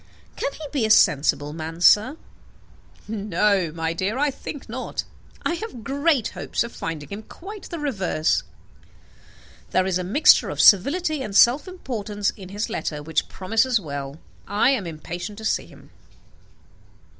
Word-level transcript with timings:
Can 0.35 0.51
he 0.53 0.65
be 0.71 0.83
a 0.83 0.89
sensible 0.89 1.53
man, 1.53 1.79
sir?" 1.79 2.17
"No, 3.07 3.71
my 3.71 3.93
dear; 3.93 4.17
I 4.17 4.31
think 4.31 4.67
not. 4.67 5.03
I 5.45 5.53
have 5.53 5.83
great 5.83 6.29
hopes 6.29 6.63
of 6.63 6.71
finding 6.71 7.09
him 7.09 7.21
quite 7.21 7.69
the 7.69 7.77
reverse. 7.77 8.41
There 9.69 9.85
is 9.85 9.99
a 9.99 10.03
mixture 10.03 10.49
of 10.49 10.59
servility 10.59 11.21
and 11.21 11.35
self 11.37 11.67
importance 11.67 12.31
in 12.31 12.49
his 12.49 12.67
letter 12.67 13.03
which 13.03 13.29
promises 13.29 13.79
well. 13.79 14.19
I 14.47 14.71
am 14.71 14.87
impatient 14.87 15.37
to 15.37 15.45
see 15.45 15.67
him." 15.67 15.91